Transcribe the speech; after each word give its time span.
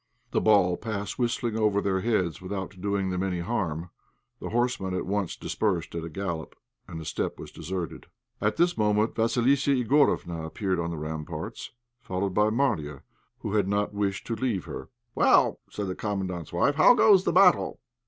The 0.31 0.41
ball 0.41 0.77
passed 0.77 1.19
whistling 1.19 1.55
over 1.59 1.79
their 1.79 1.99
heads 2.01 2.41
without 2.41 2.81
doing 2.81 3.11
them 3.11 3.21
any 3.21 3.39
harm. 3.41 3.91
The 4.39 4.49
horsemen 4.49 4.95
at 4.95 5.05
once 5.05 5.35
dispersed 5.35 5.93
at 5.93 6.03
a 6.03 6.09
gallop, 6.09 6.55
and 6.87 6.99
the 6.99 7.05
steppe 7.05 7.37
was 7.39 7.51
deserted. 7.51 8.07
At 8.41 8.57
this 8.57 8.79
moment 8.79 9.13
Vassilissa 9.13 9.69
Igorofna 9.75 10.43
appeared 10.43 10.79
on 10.79 10.89
the 10.89 10.97
ramparts, 10.97 11.73
followed 11.99 12.33
by 12.33 12.49
Marya, 12.49 13.03
who 13.41 13.53
had 13.53 13.67
not 13.67 13.93
wished 13.93 14.25
to 14.25 14.35
leave 14.35 14.65
her. 14.65 14.89
"Well," 15.13 15.59
said 15.69 15.85
the 15.85 15.93
Commandant's 15.93 16.51
wife, 16.51 16.73
"how 16.77 16.95
goes 16.95 17.23
the 17.23 17.31
battle? 17.31 17.79